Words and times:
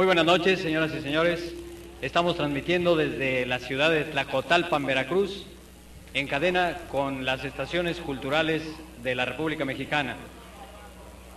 Muy 0.00 0.06
buenas 0.06 0.24
noches, 0.24 0.60
señoras 0.60 0.92
y 0.98 1.02
señores. 1.02 1.52
Estamos 2.00 2.34
transmitiendo 2.34 2.96
desde 2.96 3.44
la 3.44 3.58
ciudad 3.58 3.90
de 3.90 4.04
Tlacotalpan, 4.04 4.86
Veracruz, 4.86 5.44
en 6.14 6.26
cadena 6.26 6.78
con 6.90 7.26
las 7.26 7.44
estaciones 7.44 7.98
culturales 7.98 8.62
de 9.02 9.14
la 9.14 9.26
República 9.26 9.66
Mexicana. 9.66 10.16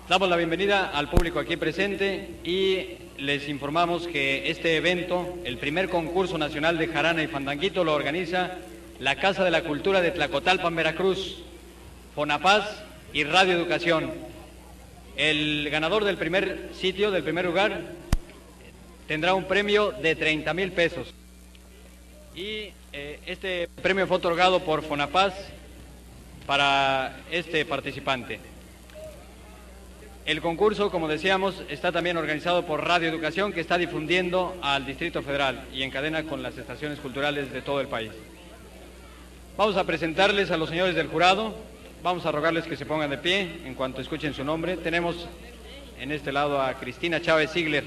Damos 0.08 0.30
la 0.30 0.38
bienvenida 0.38 0.92
al 0.92 1.10
público 1.10 1.40
aquí 1.40 1.58
presente 1.58 2.36
y 2.46 2.86
les 3.18 3.50
informamos 3.50 4.08
que 4.08 4.50
este 4.50 4.78
evento, 4.78 5.38
el 5.44 5.58
primer 5.58 5.90
concurso 5.90 6.38
nacional 6.38 6.78
de 6.78 6.88
jarana 6.88 7.22
y 7.22 7.28
fandanguito, 7.28 7.84
lo 7.84 7.94
organiza 7.94 8.60
la 8.98 9.18
Casa 9.18 9.44
de 9.44 9.52
la 9.52 9.64
Cultura 9.64 10.00
de 10.00 10.12
Tlacotalpan, 10.12 10.74
Veracruz, 10.74 11.44
Fonapaz 12.16 12.82
y 13.12 13.26
Radio 13.26 13.56
Educación. 13.56 14.14
El 15.18 15.70
ganador 15.70 16.06
del 16.06 16.16
primer 16.16 16.70
sitio, 16.80 17.12
del 17.12 17.24
primer 17.24 17.44
lugar, 17.44 18.03
tendrá 19.08 19.34
un 19.34 19.46
premio 19.46 19.92
de 19.92 20.16
30 20.16 20.54
mil 20.54 20.72
pesos. 20.72 21.14
Y 22.36 22.72
eh, 22.92 23.20
este 23.26 23.70
premio 23.82 24.08
fue 24.08 24.18
otorgado 24.18 24.60
por 24.62 24.84
Fonapaz 24.84 25.34
para 26.46 27.18
este 27.32 27.66
participante. 27.66 28.40
El 30.26 30.42
concurso, 30.42 30.90
como 30.90 31.10
decíamos, 31.10 31.64
está 31.70 31.92
también 31.92 32.16
organizado 32.16 32.66
por 32.66 32.88
Radio 32.88 33.10
Educación, 33.10 33.52
que 33.52 33.60
está 33.60 33.78
difundiendo 33.78 34.56
al 34.62 34.86
Distrito 34.86 35.22
Federal 35.22 35.66
y 35.74 35.84
en 35.84 35.92
cadena 35.92 36.24
con 36.24 36.42
las 36.42 36.58
estaciones 36.58 37.00
culturales 37.00 37.52
de 37.52 37.62
todo 37.62 37.82
el 37.82 37.88
país. 37.88 38.12
Vamos 39.58 39.76
a 39.76 39.84
presentarles 39.84 40.50
a 40.50 40.58
los 40.58 40.70
señores 40.70 40.96
del 40.96 41.08
jurado. 41.08 41.54
Vamos 42.02 42.26
a 42.26 42.32
rogarles 42.32 42.66
que 42.66 42.78
se 42.78 42.86
pongan 42.86 43.10
de 43.10 43.18
pie 43.18 43.62
en 43.66 43.76
cuanto 43.76 44.02
escuchen 44.02 44.34
su 44.34 44.46
nombre. 44.46 44.78
Tenemos 44.78 45.28
en 46.00 46.12
este 46.12 46.32
lado 46.32 46.62
a 46.62 46.74
Cristina 46.76 47.22
Chávez 47.22 47.52
Ziegler, 47.52 47.84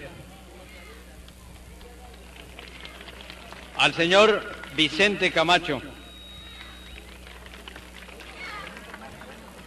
al 3.79 3.95
señor 3.95 4.43
Vicente 4.75 5.31
Camacho, 5.31 5.83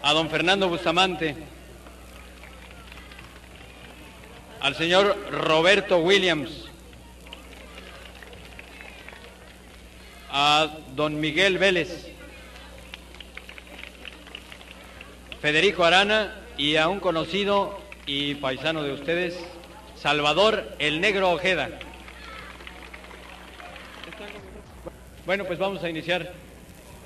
a 0.01 0.13
don 0.13 0.29
Fernando 0.29 0.67
Bustamante, 0.69 1.35
al 4.61 4.75
señor 4.75 5.17
Roberto 5.31 5.99
Williams, 5.99 6.66
a 10.31 10.69
don 10.95 11.19
Miguel 11.19 11.57
Vélez, 11.57 12.07
Federico 15.41 15.85
Arana 15.85 16.35
y 16.57 16.75
a 16.75 16.88
un 16.88 16.99
conocido 16.99 17.79
y 18.05 18.35
paisano 18.35 18.83
de 18.83 18.94
ustedes, 18.94 19.39
Salvador 19.95 20.75
el 20.79 20.99
Negro 20.99 21.31
Ojeda. 21.31 21.79
Bueno, 25.30 25.45
pues 25.45 25.59
vamos 25.59 25.83
a 25.83 25.89
iniciar 25.91 26.33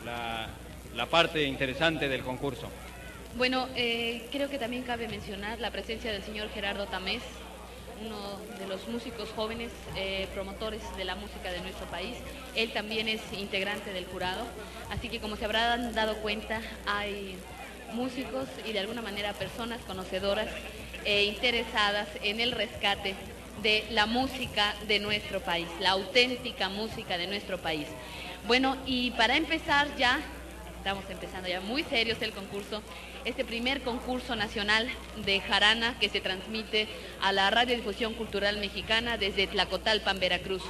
la, 0.06 1.06
parte 1.08 1.44
interesante 1.44 2.08
del 2.08 2.24
concurso. 2.24 2.70
Bueno, 3.36 3.68
eh, 3.76 4.30
creo 4.32 4.50
que 4.50 4.58
también 4.58 4.84
cabe 4.84 5.10
mencionar 5.10 5.60
la 5.60 5.72
presencia 5.72 6.10
del 6.10 6.24
señor 6.24 6.48
Gerardo 6.52 6.86
Tamés, 6.86 7.22
uno 8.02 8.40
de 8.60 8.68
los 8.68 8.88
músicos 8.88 9.28
jóvenes 9.36 9.72
eh, 9.98 10.30
promotores 10.34 10.80
de 10.96 11.04
la 11.04 11.16
música 11.16 11.52
de 11.52 11.60
nuestro 11.60 11.86
país. 11.88 12.16
Él 12.56 12.72
también 12.72 13.10
es 13.10 13.20
integrante 13.34 13.92
del 13.92 14.06
jurado, 14.06 14.46
así 14.90 15.10
que 15.10 15.20
como 15.20 15.36
se 15.36 15.44
habrán 15.44 15.94
dado 15.94 16.16
cuenta, 16.22 16.62
hay 16.86 17.36
músicos 17.92 18.48
y 18.66 18.72
de 18.72 18.80
alguna 18.80 19.02
manera 19.02 19.34
personas 19.34 19.82
conocedoras 19.82 20.48
e 21.04 21.26
interesadas 21.26 22.08
en 22.22 22.40
el 22.40 22.54
rescate 22.54 23.16
de 23.64 23.86
la 23.90 24.06
música 24.06 24.76
de 24.88 25.00
nuestro 25.00 25.40
país, 25.40 25.68
la 25.80 25.92
auténtica 25.92 26.70
música 26.70 27.18
de 27.18 27.28
nuestro 27.28 27.58
país. 27.58 27.88
Bueno, 28.46 28.78
y 28.86 29.12
para 29.12 29.38
empezar 29.38 29.88
ya, 29.98 30.20
estamos 30.78 31.06
empezando 31.10 31.48
ya 31.48 31.62
muy 31.62 31.84
serios 31.84 32.22
el 32.22 32.34
concurso, 32.34 32.84
este 33.24 33.46
primer 33.46 33.82
concurso 33.82 34.36
nacional 34.36 34.90
de 35.26 35.40
jarana 35.40 35.98
que 35.98 36.10
se 36.10 36.20
transmite 36.20 36.90
a 37.22 37.32
la 37.32 37.50
Radiodifusión 37.50 38.14
Cultural 38.14 38.58
Mexicana 38.58 39.18
desde 39.18 39.48
Tlacotalpan, 39.48 40.20
Veracruz. 40.20 40.64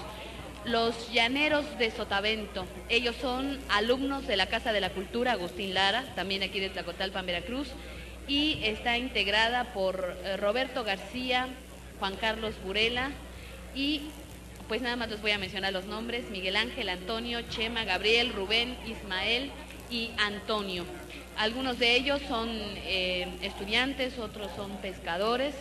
Los 0.66 1.12
Llaneros 1.12 1.78
de 1.78 1.92
Sotavento, 1.92 2.66
ellos 2.88 3.16
son 3.20 3.60
alumnos 3.70 4.28
de 4.28 4.38
la 4.38 4.46
Casa 4.46 4.72
de 4.72 4.80
la 4.80 4.92
Cultura 4.92 5.34
Agustín 5.34 5.74
Lara, 5.74 6.06
también 6.16 6.44
aquí 6.44 6.60
de 6.60 6.70
Tlacotalpan, 6.70 7.26
Veracruz, 7.26 7.70
y 8.28 8.60
está 8.64 8.98
integrada 8.98 9.74
por 9.74 10.16
eh, 10.24 10.38
Roberto 10.38 10.86
García, 10.86 11.50
Juan 12.04 12.18
Carlos 12.18 12.54
Burela 12.66 13.12
y 13.74 14.02
pues 14.68 14.82
nada 14.82 14.98
más 14.98 15.10
les 15.10 15.22
voy 15.22 15.32
a 15.32 15.38
mencionar 15.38 15.72
los 15.72 15.86
nombres, 15.86 16.30
Miguel 16.32 16.58
Ángel, 16.58 16.90
Antonio, 16.90 17.40
Chema, 17.44 17.86
Gabriel, 17.86 18.34
Rubén, 18.34 18.78
Ismael 18.86 19.50
y 19.90 20.12
Antonio. 20.18 20.84
Algunos 21.38 21.80
de 21.80 21.96
ellos 21.96 22.22
son 22.28 22.50
eh, 22.50 23.30
estudiantes, 23.42 24.20
otros 24.20 24.52
son 24.58 24.76
pescadores 24.82 25.56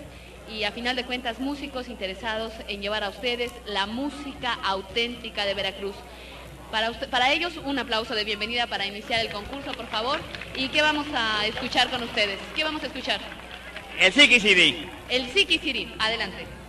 y 0.53 0.65
a 0.65 0.73
final 0.73 0.97
de 0.97 1.05
cuentas 1.05 1.39
músicos 1.39 1.87
interesados 1.87 2.53
en 2.67 2.83
llevar 2.83 3.05
a 3.05 3.11
ustedes 3.11 3.53
la 3.65 3.87
música 3.87 4.53
auténtica 4.65 5.45
de 5.47 5.55
Veracruz. 5.55 5.95
Para, 6.73 6.91
para 6.91 7.33
ellos 7.33 7.53
un 7.65 7.79
aplauso 7.79 8.17
de 8.17 8.25
bienvenida 8.25 8.67
para 8.67 8.85
iniciar 8.85 9.21
el 9.21 9.31
concurso, 9.31 9.75
por 9.75 9.87
favor. 9.87 10.19
¿Y 10.57 10.71
qué 10.71 10.83
vamos 10.83 11.07
a 11.15 11.47
escuchar 11.47 11.89
con 11.89 12.03
ustedes? 12.03 12.41
¿Qué 12.57 12.65
vamos 12.65 12.83
a 12.83 12.87
escuchar? 12.87 13.42
El 14.03 14.13
Siki 14.13 14.41
Siri. 14.41 14.91
El 15.09 15.29
Siki 15.29 15.61
Siri. 15.61 15.89
Adelante. 16.01 16.62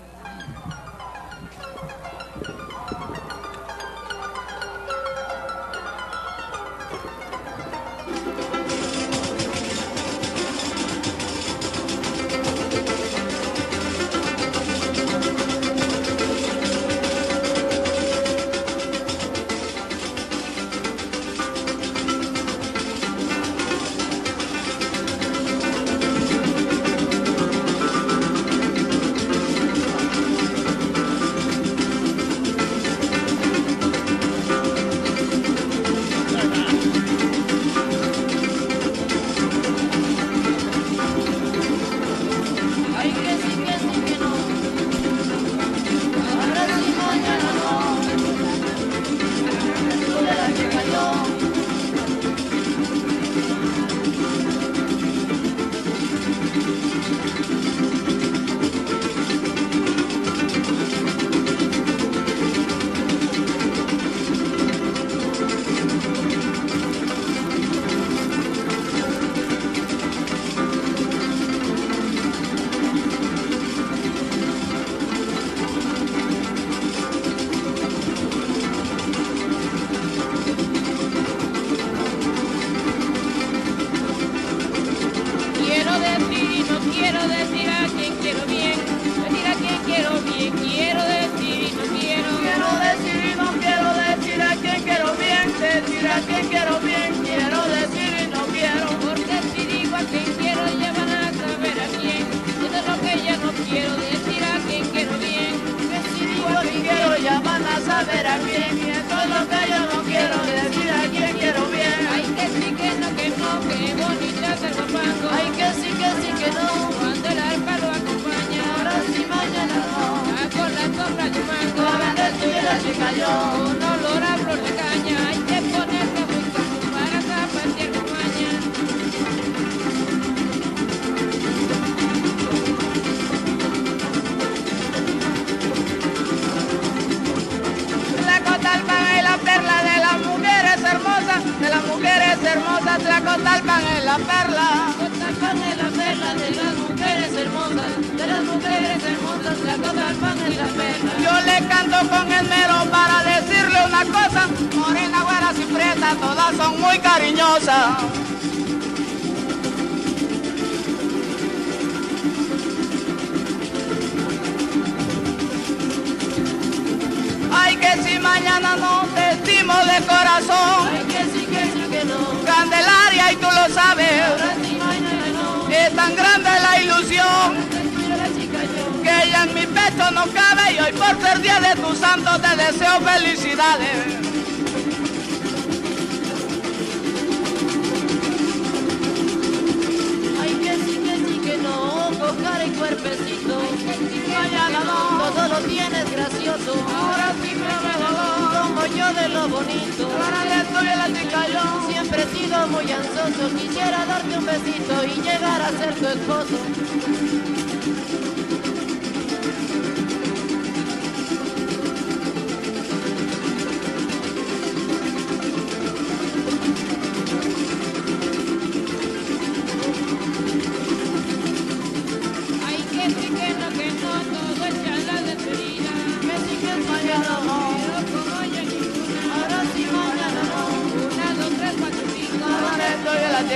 Quisiera 203.24 204.06
darte 204.06 204.38
un 204.38 204.46
besito 204.46 205.06
y 205.06 205.22
llegar 205.22 205.62
a 205.62 205.70
ser 205.70 205.96
tu 205.96 206.08
esposo. 206.08 207.53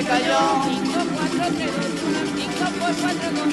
cayó. 0.03 0.37
5 0.63 0.99
por 2.79 2.95
4 2.95 3.29
por 3.31 3.47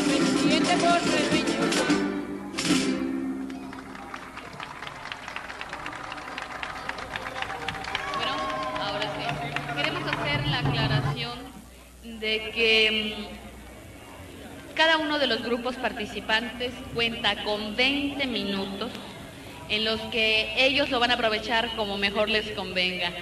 Bueno, 8.16 8.34
ahora 8.80 9.08
sí. 9.14 9.24
Queremos 9.76 10.02
hacer 10.06 10.46
la 10.46 10.58
aclaración 10.58 11.38
de 12.04 12.50
que 12.54 13.16
mm, 13.16 14.74
cada 14.74 14.98
uno 14.98 15.18
de 15.18 15.26
los 15.26 15.42
grupos 15.42 15.76
participantes 15.76 16.72
cuenta 16.94 17.42
con 17.44 17.74
20 17.76 18.26
minutos 18.26 18.90
en 19.70 19.84
los 19.84 20.00
que 20.02 20.52
ellos 20.56 20.90
lo 20.90 21.00
van 21.00 21.10
a 21.10 21.14
aprovechar 21.14 21.74
como 21.74 21.96
mejor 21.96 22.28
les 22.28 22.50
convenga. 22.50 23.12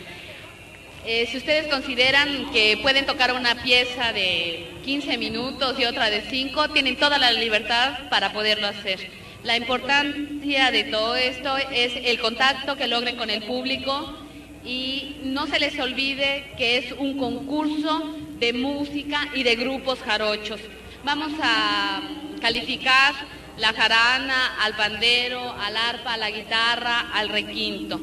Eh, 1.04 1.26
si 1.26 1.38
ustedes 1.38 1.66
consideran 1.66 2.52
que 2.52 2.78
pueden 2.80 3.06
tocar 3.06 3.34
una 3.34 3.60
pieza 3.60 4.12
de 4.12 4.68
15 4.84 5.18
minutos 5.18 5.76
y 5.76 5.84
otra 5.84 6.10
de 6.10 6.22
5, 6.22 6.68
tienen 6.70 6.96
toda 6.96 7.18
la 7.18 7.32
libertad 7.32 8.08
para 8.08 8.32
poderlo 8.32 8.68
hacer. 8.68 9.10
La 9.42 9.56
importancia 9.56 10.70
de 10.70 10.84
todo 10.84 11.16
esto 11.16 11.56
es 11.56 11.92
el 12.04 12.20
contacto 12.20 12.76
que 12.76 12.86
logren 12.86 13.16
con 13.16 13.30
el 13.30 13.42
público 13.42 14.16
y 14.64 15.16
no 15.24 15.48
se 15.48 15.58
les 15.58 15.76
olvide 15.80 16.52
que 16.56 16.78
es 16.78 16.92
un 16.92 17.18
concurso 17.18 18.14
de 18.38 18.52
música 18.52 19.28
y 19.34 19.42
de 19.42 19.56
grupos 19.56 19.98
jarochos. 19.98 20.60
Vamos 21.02 21.32
a 21.42 22.00
calificar 22.40 23.12
la 23.58 23.72
jarana, 23.72 24.56
al 24.60 24.76
pandero, 24.76 25.52
al 25.60 25.76
arpa, 25.76 26.14
a 26.14 26.16
la 26.16 26.30
guitarra, 26.30 27.10
al 27.12 27.28
requinto. 27.28 28.00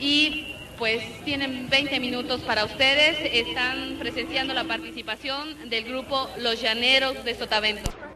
Y 0.00 0.47
pues 0.78 1.02
tienen 1.24 1.68
20 1.68 2.00
minutos 2.00 2.40
para 2.42 2.64
ustedes. 2.64 3.18
Están 3.32 3.96
presenciando 3.98 4.54
la 4.54 4.64
participación 4.64 5.68
del 5.68 5.84
grupo 5.84 6.28
Los 6.38 6.60
Llaneros 6.60 7.24
de 7.24 7.34
Sotavento. 7.34 8.07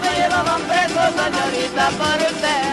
Me 0.00 0.16
llevaban 0.18 0.62
preso, 0.62 1.00
señorita, 1.16 1.90
por 1.90 2.18
usted. 2.30 2.68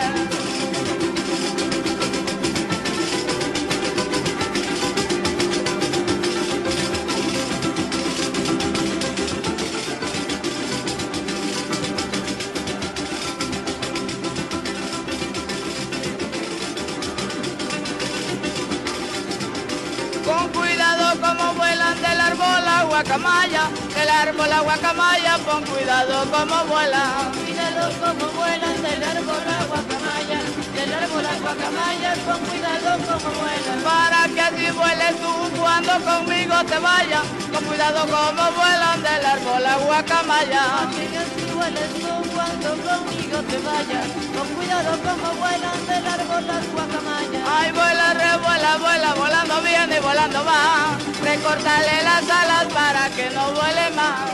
Con 20.26 20.50
cuidado 20.50 21.22
como 21.22 21.54
vuelan 21.54 22.02
del 22.02 22.20
árbol 22.20 22.66
la 22.66 22.84
guacamaya, 22.84 23.70
árbol 24.16 24.50
la 24.50 24.60
guacamaya, 24.62 25.38
con 25.46 25.64
cuidado 25.64 26.26
como 26.32 26.66
vuelan. 26.66 27.32
Cuidado 27.34 27.86
como 28.00 28.32
vuelan 28.34 28.82
del 28.82 29.04
árbol 29.04 29.42
la 29.46 29.66
guacamaya, 29.66 30.40
del 30.76 30.94
árbol 30.94 31.24
la 31.24 31.36
guacamaya, 31.44 32.12
con 32.26 32.40
cuidado 32.48 32.92
como 33.06 33.30
vuelan. 33.40 33.80
Para 33.84 34.28
que 34.34 34.42
así 34.42 34.72
vueles 34.72 35.16
tú 35.22 35.34
cuando 35.60 35.94
conmigo 36.10 36.56
te 36.66 36.80
vayas, 36.80 37.26
con 37.52 37.64
cuidado 37.66 38.02
como 38.02 38.44
vuelan 38.60 39.04
del 39.04 39.26
árbol 39.26 39.64
la 39.64 39.76
guacamaya. 39.78 40.64
Que 40.96 41.18
así 41.18 41.46
vueles 41.54 41.90
tú 42.00 42.14
cuando 42.34 42.70
conmigo 42.88 43.38
te 43.50 43.58
vayas, 43.60 44.08
con 44.36 44.48
cuidado 44.56 44.92
como 45.06 45.28
vuelan 45.40 45.80
del 45.88 46.08
árbol 46.08 46.48
las 46.48 46.66
guacamayas. 46.74 47.05
Ay, 47.48 47.72
vuela, 47.72 48.14
revuela, 48.14 48.78
vuela, 48.78 49.14
volando 49.14 49.62
viene 49.62 49.98
y 49.98 50.00
volando 50.00 50.44
va. 50.46 50.98
Recortarle 51.24 52.04
las 52.04 52.30
alas 52.30 52.66
para 52.74 53.10
que 53.10 53.30
no 53.32 53.52
vuele 53.52 53.90
más. 53.92 54.32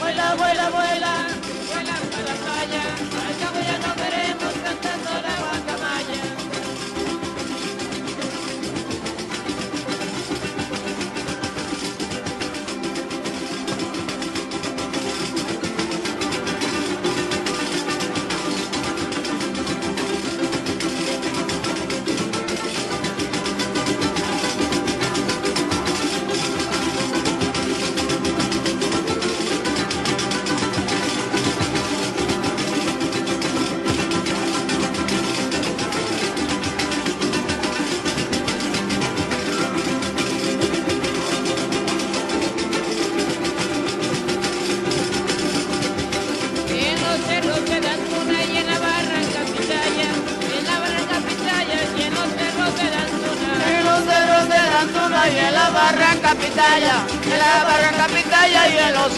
Vuela, 0.00 0.34
vuela, 0.36 0.70
vuela 0.70 1.37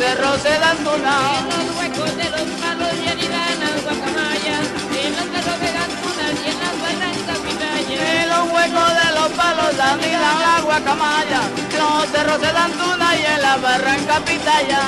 cerros 0.00 0.42
de 0.42 0.59
Dantuna. 0.59 1.14
En 1.61 1.66
los 1.66 1.76
huecos 1.76 2.16
de 2.16 2.28
los 2.35 2.49
palos 2.62 2.92
y 3.04 3.09
anidan 3.12 3.54
las 3.61 3.76
guacamayas, 3.85 4.64
en 4.97 5.12
los 5.16 5.26
cerros 5.33 5.59
de 5.61 5.71
Dantuna 5.76 6.25
y 6.33 6.45
en 6.50 6.57
las 6.62 6.75
barrancas 6.80 7.38
pitaya. 7.45 7.99
En 8.21 8.28
los 8.33 8.45
huecos 8.54 8.90
de 9.00 9.09
los 9.19 9.28
palos 9.40 9.73
anidan 9.92 10.37
la 10.47 10.54
guacamaya, 10.64 11.40
en 11.73 11.78
los 11.85 12.09
cerros 12.12 12.40
de 12.40 12.50
Dantuna 12.50 13.09
y 13.14 13.25
en 13.26 13.42
la 13.42 13.57
barranca 13.59 14.16
pitaya. 14.25 14.80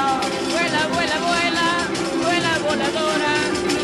Vuela, 0.52 0.82
vuela, 0.94 1.16
vuela, 1.28 1.66
vuela 2.24 2.52
voladora, 2.64 3.32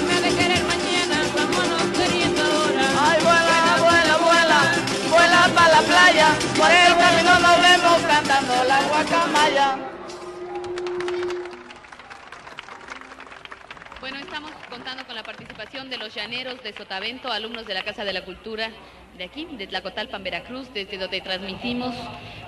me 0.07 0.15
ha 0.17 0.21
de 0.25 0.31
querer 0.39 0.63
mañana, 0.73 1.17
vámonos 1.37 1.87
queriendo 1.99 2.41
ahora. 2.41 2.85
Ay, 3.05 3.19
vuela, 3.29 3.59
vuela, 3.87 4.15
vuela, 4.29 4.59
vuela 5.13 5.41
para 5.55 5.75
la 5.77 5.83
playa, 5.91 6.29
por 6.57 6.71
el 6.71 6.93
camino 6.97 7.33
nos 7.45 7.57
vemos 7.61 7.99
cantando 8.09 8.55
la 8.65 8.79
guacamaya. 8.89 9.98
Contando 14.79 15.05
con 15.07 15.17
la 15.17 15.25
participación 15.25 15.91
de 15.91 15.97
los 15.97 16.15
llaneros 16.15 16.63
de 16.63 16.73
Sotavento, 16.73 17.33
alumnos 17.33 17.67
de 17.67 17.75
la 17.75 17.83
Casa 17.83 18.05
de 18.05 18.13
la 18.13 18.25
Cultura 18.25 18.71
de 19.17 19.25
aquí, 19.25 19.45
de 19.51 19.67
Tlacotalpan, 19.67 20.23
Veracruz, 20.23 20.73
desde 20.73 20.97
donde 20.97 21.21
transmitimos 21.21 21.93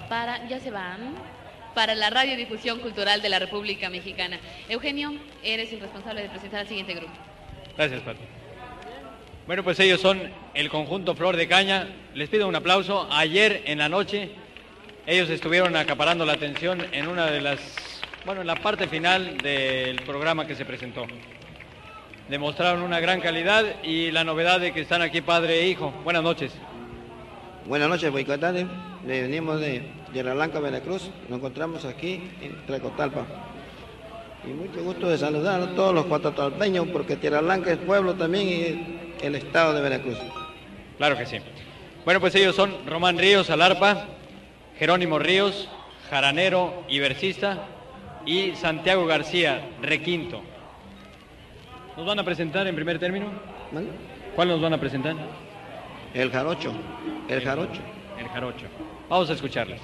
para, 0.08 0.46
ya 0.46 0.60
se 0.60 0.70
van, 0.70 1.12
para 1.75 1.96
la 1.96 2.08
Radiodifusión 2.08 2.78
Cultural 2.78 3.20
de 3.20 3.30
la 3.30 3.40
República 3.40 3.90
Mexicana. 3.90 4.38
Eugenio, 4.68 5.12
eres 5.42 5.72
el 5.72 5.80
responsable 5.80 6.22
de 6.22 6.28
presentar 6.28 6.60
al 6.60 6.68
siguiente 6.68 6.94
grupo. 6.94 7.12
Gracias, 7.76 8.00
Pato. 8.02 8.20
Bueno, 9.49 9.64
pues 9.64 9.80
ellos 9.80 10.00
son 10.00 10.30
el 10.54 10.70
conjunto 10.70 11.16
Flor 11.16 11.37
de 11.37 11.49
Caña. 11.49 11.88
Les 12.14 12.28
pido 12.28 12.46
un 12.46 12.54
aplauso. 12.54 13.08
Ayer 13.10 13.64
en 13.66 13.78
la 13.78 13.88
noche 13.88 14.30
ellos 15.04 15.28
estuvieron 15.30 15.75
acaparando 15.75 16.25
la 16.25 16.34
atención 16.34 16.87
en 16.92 17.08
una 17.08 17.26
de 17.26 17.40
las, 17.40 17.58
bueno, 18.25 18.42
en 18.42 18.46
la 18.46 18.54
parte 18.54 18.87
final 18.87 19.37
del 19.38 19.96
programa 20.02 20.46
que 20.46 20.54
se 20.54 20.64
presentó. 20.64 21.08
Demostraron 22.30 22.82
una 22.82 23.00
gran 23.00 23.20
calidad 23.20 23.82
y 23.82 24.12
la 24.12 24.22
novedad 24.22 24.60
de 24.60 24.72
que 24.72 24.82
están 24.82 25.02
aquí 25.02 25.20
padre 25.20 25.62
e 25.62 25.66
hijo. 25.66 25.92
Buenas 26.04 26.22
noches. 26.22 26.52
Buenas 27.66 27.88
noches, 27.88 28.08
boicotales. 28.12 28.66
Venimos 29.04 29.58
de 29.58 29.82
Tierra 30.12 30.34
Blanca, 30.34 30.60
Veracruz. 30.60 31.10
Nos 31.28 31.38
encontramos 31.38 31.84
aquí 31.84 32.30
en 32.40 32.64
Tlacotalpa. 32.66 33.26
Y 34.44 34.50
mucho 34.50 34.80
gusto 34.84 35.08
de 35.08 35.18
saludar 35.18 35.60
a 35.60 35.75
todos 35.75 35.92
los 35.92 36.06
cuatrotalpeños, 36.06 36.87
porque 36.92 37.16
Tierra 37.16 37.40
Blanca 37.40 37.72
es 37.72 37.78
pueblo 37.78 38.14
también 38.14 38.49
y 38.49 39.26
el 39.26 39.34
estado 39.34 39.75
de 39.75 39.80
Veracruz. 39.80 40.18
Claro 40.99 41.18
que 41.18 41.26
sí. 41.26 41.38
Bueno, 42.04 42.20
pues 42.20 42.32
ellos 42.37 42.54
son 42.54 42.87
Román 42.87 43.18
Ríos 43.18 43.50
al 43.50 43.60
arpa, 43.60 44.06
Jerónimo 44.78 45.18
Ríos, 45.18 45.68
jaranero 46.08 46.84
y 46.88 47.00
versista, 47.00 47.66
y 48.25 48.52
Santiago 48.54 49.04
García, 49.06 49.68
requinto. 49.82 50.42
¿Nos 51.97 52.06
van 52.06 52.18
a 52.18 52.25
presentar 52.25 52.66
en 52.66 52.75
primer 52.75 52.99
término? 52.99 53.26
¿Vale? 53.73 53.88
¿Cuál 54.35 54.49
nos 54.49 54.61
van 54.61 54.73
a 54.73 54.78
presentar? 54.80 55.14
El 56.14 56.30
jarocho, 56.30 56.73
el 57.28 57.42
jarocho. 57.42 57.80
El 58.18 58.28
jarocho. 58.28 58.66
Vamos 59.09 59.30
a 59.30 59.32
escucharles. 59.32 59.80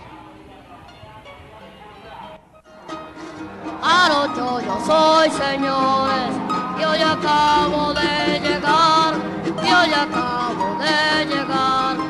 Jarocho 3.83 4.61
yo 4.61 4.81
soy, 4.85 5.31
señores, 5.31 6.35
y 6.81 6.85
hoy 6.85 6.99
acabo 6.99 7.95
de 7.95 8.41
llegar, 8.41 9.15
y 9.47 9.73
hoy 9.73 9.95
acabo 9.95 10.79
de 10.79 11.27
llegar. 11.27 12.06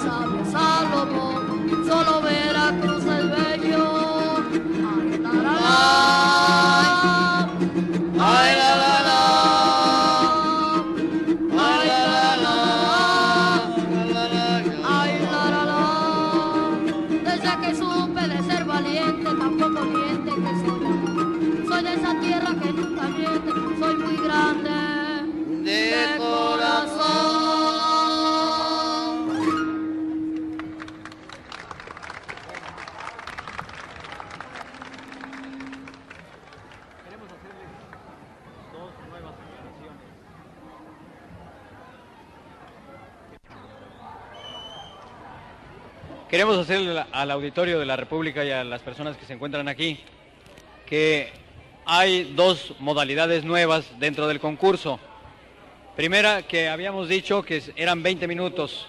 Sabio 0.00 0.44
Salomón. 0.50 1.84
Solo 1.86 2.22
Veracruz 2.22 2.89
Queremos 46.30 46.56
hacerle 46.56 47.04
al 47.10 47.30
auditorio 47.32 47.80
de 47.80 47.86
la 47.86 47.96
República 47.96 48.44
y 48.44 48.52
a 48.52 48.62
las 48.62 48.82
personas 48.82 49.16
que 49.16 49.26
se 49.26 49.32
encuentran 49.32 49.66
aquí 49.66 49.98
que 50.86 51.32
hay 51.84 52.34
dos 52.36 52.72
modalidades 52.78 53.42
nuevas 53.42 53.98
dentro 53.98 54.28
del 54.28 54.38
concurso. 54.38 55.00
Primera, 55.96 56.42
que 56.42 56.68
habíamos 56.68 57.08
dicho 57.08 57.42
que 57.42 57.60
eran 57.74 58.04
20 58.04 58.28
minutos 58.28 58.86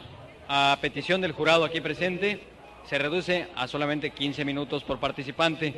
a 0.47 0.77
petición 0.81 1.19
del 1.19 1.31
jurado 1.31 1.65
aquí 1.65 1.81
presente 1.81 2.43
se 2.87 2.99
reduce 2.99 3.47
a 3.55 3.67
solamente 3.67 4.11
15 4.11 4.45
minutos 4.45 4.83
por 4.83 4.99
participante. 4.99 5.73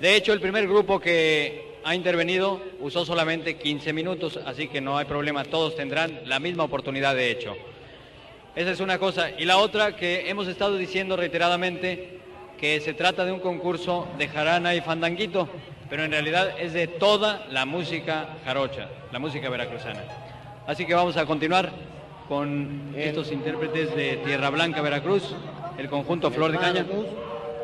De 0.00 0.14
hecho, 0.14 0.32
el 0.32 0.40
primer 0.40 0.68
grupo 0.68 1.00
que 1.00 1.80
ha 1.82 1.96
intervenido 1.96 2.62
usó 2.78 3.04
solamente 3.04 3.56
15 3.56 3.92
minutos, 3.92 4.38
así 4.46 4.68
que 4.68 4.80
no 4.80 4.96
hay 4.96 5.06
problema, 5.06 5.42
todos 5.42 5.74
tendrán 5.74 6.20
la 6.26 6.38
misma 6.38 6.62
oportunidad 6.62 7.16
de 7.16 7.32
hecho. 7.32 7.56
Esa 8.56 8.70
es 8.70 8.80
una 8.80 8.98
cosa. 8.98 9.30
Y 9.30 9.44
la 9.44 9.58
otra 9.58 9.96
que 9.96 10.30
hemos 10.30 10.46
estado 10.46 10.76
diciendo 10.76 11.16
reiteradamente, 11.16 12.20
que 12.58 12.80
se 12.80 12.94
trata 12.94 13.24
de 13.24 13.32
un 13.32 13.40
concurso 13.40 14.06
de 14.16 14.28
jarana 14.28 14.74
y 14.76 14.80
fandanguito, 14.80 15.48
pero 15.90 16.04
en 16.04 16.12
realidad 16.12 16.54
es 16.58 16.72
de 16.72 16.86
toda 16.86 17.46
la 17.50 17.66
música 17.66 18.36
jarocha, 18.44 18.88
la 19.10 19.18
música 19.18 19.50
veracruzana. 19.50 20.02
Así 20.68 20.86
que 20.86 20.94
vamos 20.94 21.16
a 21.16 21.26
continuar 21.26 21.72
con 22.28 22.94
estos 22.96 23.32
intérpretes 23.32 23.94
de 23.96 24.18
Tierra 24.24 24.50
Blanca, 24.50 24.80
Veracruz, 24.80 25.34
el 25.76 25.88
conjunto 25.88 26.30
Flor 26.30 26.52
de 26.52 26.58
Caña. 26.58 26.86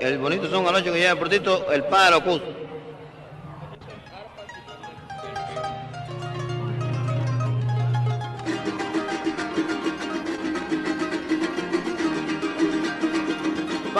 El 0.00 0.18
bonito 0.18 0.50
son 0.50 0.66
anoche 0.66 0.90
que 0.92 0.98
lleva 0.98 1.14
por 1.14 1.28
portito, 1.28 1.72
el 1.72 1.84
pájaro 1.84 2.24
Cus. 2.24 2.40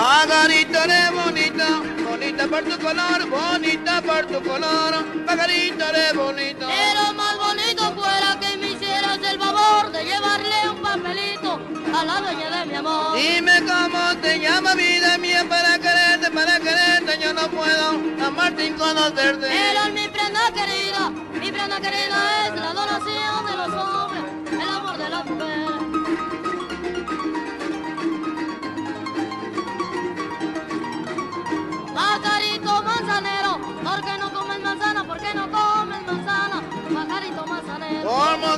Pajarito 0.01 0.81
de 0.87 1.11
bonita, 1.11 1.69
bonita 2.09 2.47
por 2.49 2.65
tu 2.65 2.79
color, 2.79 3.29
bonita 3.29 4.01
por 4.01 4.25
tu 4.25 4.41
color, 4.49 5.05
pajarito 5.27 5.85
de 5.93 6.13
bonito. 6.15 6.67
Pero 6.67 7.13
más 7.13 7.37
bonito 7.37 7.83
fuera 7.93 8.39
que 8.41 8.57
me 8.57 8.71
hicieras 8.71 9.19
el 9.19 9.39
favor 9.39 9.93
de 9.93 10.03
llevarle 10.03 10.71
un 10.71 10.81
papelito 10.81 11.61
a 11.95 12.05
la 12.07 12.21
dueña 12.23 12.49
de 12.49 12.65
mi 12.65 12.77
amor. 12.77 13.15
Dime 13.15 13.61
cómo 13.61 14.17
te 14.23 14.41
llama 14.41 14.75
vida 14.75 15.19
mía 15.19 15.45
para 15.47 15.79
quererte, 15.79 16.31
para 16.31 16.59
quererte, 16.59 17.19
yo 17.23 17.35
no 17.35 17.47
puedo 17.51 17.91
amarte 18.27 18.65
sin 18.65 18.79
conocerte. 18.79 19.49
Pero 19.49 19.93
mi 19.93 20.09
prenda 20.09 20.51
querida, 20.55 21.11
mi 21.11 21.53
prenda 21.53 21.79
querida 21.79 22.47
es 22.47 22.55
la 22.59 22.71
adoración 22.71 23.40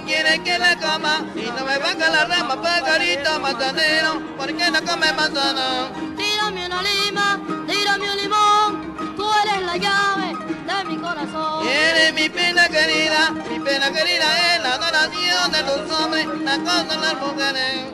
¿Cómo 0.03 0.15
quieres 0.15 0.41
que 0.41 0.59
la 0.59 0.77
coma? 0.77 1.25
Y 1.37 1.43
no 1.43 1.65
me 1.65 1.79
baja 1.79 2.11
la 2.11 2.25
rama, 2.25 2.61
pajarito 2.61 3.39
manzanero, 3.39 4.21
¿por 4.37 4.49
qué 4.49 4.69
no 4.69 4.81
come 4.85 5.13
manzana? 5.13 5.93
Tírame 6.17 6.67
una 6.67 6.83
lima, 6.83 7.41
tírame 7.69 8.11
un 8.11 8.17
limón, 8.17 9.15
tú 9.17 9.25
eres 9.45 9.63
la 9.65 9.77
llave 9.77 10.35
de 10.67 10.85
mi 10.91 10.97
corazón. 10.97 11.69
Eres 11.69 12.15
mi 12.15 12.29
pena 12.29 12.69
querida, 12.69 13.31
mi 13.49 13.61
pena 13.61 13.93
querida 13.93 14.57
es 14.57 14.63
la 14.65 14.75
adoración 14.75 15.53
de 15.53 15.63
los 15.63 16.01
hombres, 16.01 16.27
la 16.43 16.59
cosa 16.59 16.83
de 16.83 16.97
las 16.97 17.15
mujeres. 17.15 17.85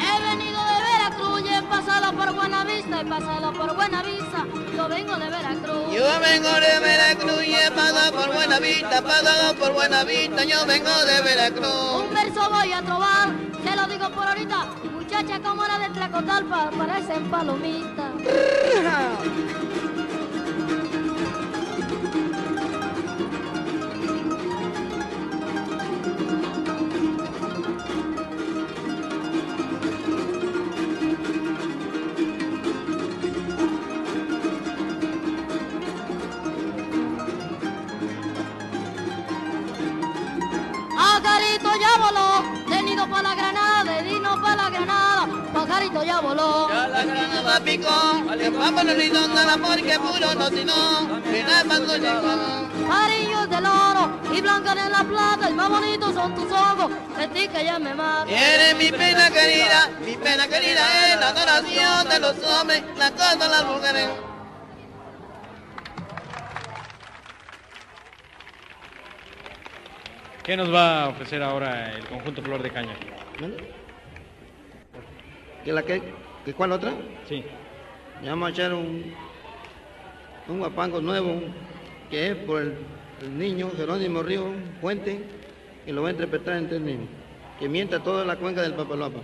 He 0.00 0.20
venido 0.22 0.60
de 0.64 0.76
Veracruz 0.88 1.42
y 1.44 1.54
he 1.54 1.62
pasado 1.64 2.12
por 2.14 2.32
Buenavista, 2.32 3.00
he 3.02 3.04
pasado 3.04 3.52
por 3.52 3.76
Buenavista, 3.76 4.27
yo 4.88 4.94
vengo 4.94 5.16
de 5.16 5.30
Veracruz. 5.30 5.94
Yo 5.94 6.20
vengo 6.20 6.48
de 6.48 6.80
Veracruz 6.80 7.46
y 7.46 7.54
he 7.54 7.70
pasado 7.70 8.12
por 8.12 8.34
Buena 8.34 8.58
Vista, 8.58 9.02
pasado 9.02 9.54
por 9.56 9.72
Buena 9.74 10.04
Vista, 10.04 10.44
yo 10.44 10.64
vengo 10.66 11.04
de 11.04 11.20
Veracruz. 11.22 12.04
Un 12.04 12.14
verso 12.14 12.50
voy 12.50 12.72
a 12.72 12.82
trobar, 12.82 13.30
te 13.62 13.76
lo 13.76 13.86
digo 13.86 14.10
por 14.10 14.26
ahorita, 14.26 14.66
muchacha 14.92 15.40
como 15.40 15.66
la 15.66 15.78
de 15.78 15.90
Tlacotalpa, 15.90 16.70
parecen 16.70 17.30
palomitas. 17.30 18.12
la 46.98 47.04
granada 47.04 47.60
picó, 47.60 48.24
le 48.36 48.50
vamos 48.50 48.82
el 48.82 48.96
ridón 48.96 49.34
de 49.34 49.44
la 49.44 49.56
porque 49.56 49.98
puro 49.98 50.34
no 50.34 50.48
si 50.48 50.64
no, 50.64 51.20
mira 51.30 51.62
cuando 51.66 51.96
llegó. 51.96 52.32
Amarillos 52.90 53.50
del 53.50 53.66
oro 53.66 54.20
y 54.34 54.40
blancas 54.40 54.76
en 54.76 54.92
la 54.92 55.04
plata, 55.04 55.50
y 55.50 55.54
más 55.54 55.68
bonitos 55.68 56.14
son 56.14 56.34
tus 56.34 56.50
ojos, 56.50 56.90
de 57.16 57.28
ti 57.28 57.48
que 57.48 57.64
ya 57.64 57.78
me 57.78 57.94
mata. 57.94 58.28
Eres 58.28 58.76
mi 58.76 58.90
pena 58.90 59.30
querida, 59.30 59.90
mi 60.04 60.16
pena 60.16 60.48
querida 60.48 61.12
es 61.12 61.20
la 61.20 61.28
adoración 61.28 62.08
de 62.08 62.18
los 62.18 62.44
hombres, 62.44 62.82
la 62.96 63.10
cosa 63.12 63.36
de 63.36 63.48
las 63.48 63.64
mujeres. 63.64 64.08
¿Qué 70.42 70.56
nos 70.56 70.74
va 70.74 71.04
a 71.04 71.08
ofrecer 71.10 71.42
ahora 71.42 71.92
el 71.92 72.06
conjunto 72.06 72.42
Flor 72.42 72.62
de 72.62 72.70
Caña? 72.70 72.96
¿Qué 75.62 75.72
la 75.72 75.82
que? 75.82 76.27
¿Qué 76.48 76.54
cuál 76.54 76.72
otra? 76.72 76.94
Sí. 77.28 77.44
Le 78.22 78.30
vamos 78.30 78.48
a 78.48 78.52
echar 78.52 78.72
un, 78.72 79.12
un 80.48 80.58
guapango 80.58 80.98
nuevo, 80.98 81.42
que 82.08 82.28
es 82.28 82.36
por 82.36 82.62
el, 82.62 82.72
el 83.20 83.38
niño 83.38 83.70
Jerónimo 83.76 84.22
Río 84.22 84.46
Fuente, 84.80 85.20
que 85.84 85.92
lo 85.92 86.00
va 86.00 86.08
a 86.08 86.12
interpretar 86.12 86.56
entre 86.56 86.78
el 86.78 87.00
que 87.60 87.68
mienta 87.68 88.02
toda 88.02 88.24
la 88.24 88.36
cuenca 88.36 88.62
del 88.62 88.72
Papaloapa. 88.72 89.18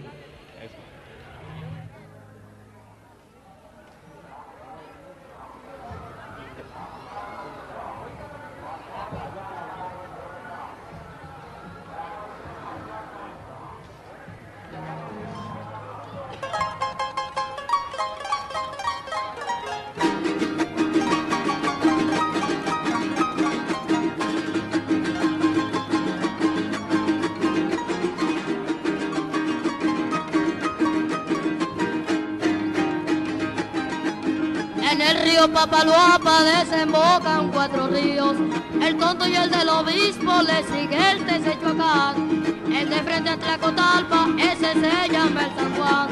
Río 35.46 35.52
Papaloapa 35.52 36.44
desembocan 36.44 37.50
cuatro 37.50 37.88
ríos. 37.88 38.36
El 38.80 38.96
tonto 38.96 39.26
y 39.26 39.36
el 39.36 39.50
del 39.50 39.68
obispo 39.68 40.32
le 40.42 40.64
sigue 40.64 41.10
el 41.10 41.24
Tesechuacán. 41.26 42.44
El 42.72 42.88
de 42.88 43.02
frente 43.02 43.30
a 43.30 43.36
Tlacotalpa, 43.36 44.28
ese 44.38 44.72
se 44.72 45.12
llama 45.12 45.46
el 45.46 45.54
San 45.54 45.74
Juan. 45.76 46.08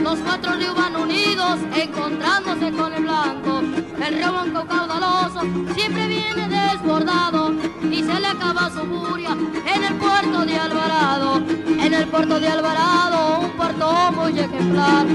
Los 0.00 0.18
cuatro 0.18 0.54
ríos 0.54 0.74
van 0.74 0.96
unidos, 0.96 1.60
encontrándose 1.74 2.72
con 2.72 2.92
el 2.92 3.02
blanco. 3.04 3.62
El 4.04 4.14
río 4.16 4.32
Blanco 4.32 4.66
caudaloso 4.66 5.40
siempre 5.74 6.06
viene 6.06 6.48
desbordado 6.48 7.52
y 7.90 8.02
se 8.02 8.20
le 8.20 8.26
acaba 8.26 8.70
su 8.70 8.84
furia 8.84 9.30
en 9.30 9.84
el 9.84 9.94
puerto 9.94 10.44
de 10.44 10.58
Alvarado. 10.58 11.36
En 11.36 11.94
el 11.94 12.06
puerto 12.08 12.38
de 12.38 12.48
Alvarado, 12.48 13.43
puerto 13.74 14.12
muy 14.12 14.38
ejemplar, 14.38 15.06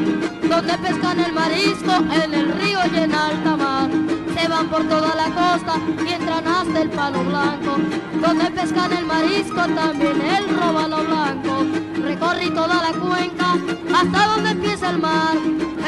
donde 0.49 0.77
pescan 0.77 1.19
el 1.19 1.33
marisco 1.33 1.91
en 2.23 2.33
el 2.33 2.53
río 2.53 2.79
y 2.93 2.97
en 2.97 3.13
alta 3.13 3.55
mar. 3.57 3.89
Se 4.35 4.47
van 4.47 4.67
por 4.67 4.83
toda 4.87 5.15
la 5.15 5.25
costa 5.25 5.75
y 6.05 6.13
entran 6.13 6.47
hasta 6.47 6.81
el 6.81 6.89
palo 6.89 7.23
blanco, 7.23 7.77
donde 8.21 8.51
pescan 8.51 8.91
el 8.93 9.05
marisco 9.05 9.61
también 9.75 10.21
el 10.21 10.49
róbalo 10.57 11.03
blanco. 11.03 11.65
Recorrí 12.01 12.49
toda 12.51 12.81
la 12.81 12.91
cuenca 12.97 13.55
hasta 13.93 14.27
donde 14.27 14.51
empieza 14.51 14.89
el 14.89 14.99
mar. 14.99 15.37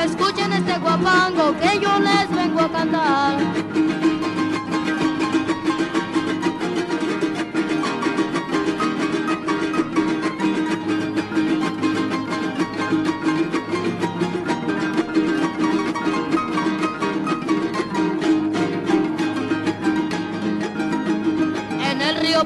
Escuchen 0.04 0.54
este 0.54 0.78
guapango 0.80 1.56
que 1.60 1.80
yo 1.80 2.00
les 2.00 2.36
vengo 2.36 2.62
a 2.62 2.72
cantar. 2.72 3.91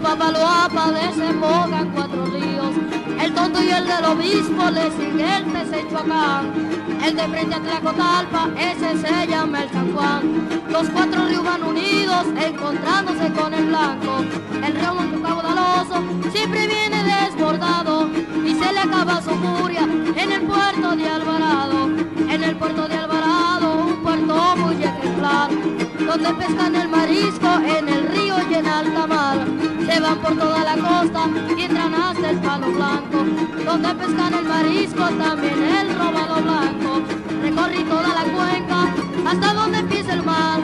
Papaloapa 0.06 0.92
desembocan 0.92 1.90
cuatro 1.96 2.26
ríos. 2.28 2.76
El 3.20 3.34
tonto 3.34 3.60
y 3.64 3.70
el 3.70 3.88
del 3.88 4.06
obispo 4.06 4.70
le 4.70 4.92
sigue 4.92 5.38
el 5.38 5.46
de. 5.52 6.54
El 7.04 7.16
de 7.16 7.28
frente 7.28 7.56
a 7.56 7.60
Tlacotalpa, 7.60 8.50
ese 8.56 8.98
se 9.00 9.28
llama 9.28 9.64
el 9.64 9.70
San 9.72 9.92
Juan. 9.96 10.22
Los 10.70 10.90
cuatro 10.90 11.26
ríos 11.26 11.44
van 11.44 11.64
unidos, 11.64 12.26
encontrándose 12.40 13.32
con 13.32 13.52
el 13.56 13.66
blanco. 13.66 14.24
El 14.64 14.76
río 14.76 14.94
Montecaudaloso 14.94 16.04
siempre 16.32 16.68
viene 16.68 17.04
desbordado 17.04 18.08
y 18.46 18.54
se 18.54 18.74
le 18.74 18.80
acaba 18.80 19.22
su 19.24 19.32
furia 19.32 19.84
en 20.16 20.32
el 20.32 20.42
puerto 20.44 20.96
de 20.96 21.10
Alvarado. 21.10 21.90
En 22.30 22.44
el 22.44 22.56
puerto 22.58 22.88
de 22.88 22.96
Alvarado, 22.96 23.25
donde 26.18 26.46
pescan 26.46 26.74
el 26.76 26.88
marisco 26.88 27.48
en 27.78 27.90
el 27.90 28.08
río 28.08 28.36
y 28.50 28.54
en 28.54 28.66
alta 28.66 29.06
mar. 29.06 29.38
Se 29.86 30.00
van 30.00 30.18
por 30.20 30.38
toda 30.38 30.64
la 30.64 30.76
costa 30.76 31.28
y 31.58 31.62
entran 31.62 31.94
hasta 31.94 32.30
el 32.30 32.40
palo 32.40 32.72
blanco, 32.72 33.18
donde 33.66 33.96
pescan 33.96 34.34
el 34.34 34.46
marisco, 34.46 35.04
también 35.18 35.62
el 35.62 35.94
robado 35.98 36.42
blanco. 36.42 37.02
Recorrí 37.42 37.84
toda 37.84 38.08
la 38.08 38.24
cuenca 38.32 38.94
hasta 39.30 39.54
donde 39.54 39.80
empieza 39.80 40.14
el 40.14 40.24
mar. 40.24 40.62